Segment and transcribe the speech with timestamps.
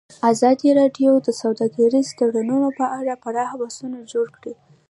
[0.31, 4.53] ازادي راډیو د سوداګریز تړونونه په اړه پراخ بحثونه جوړ کړي.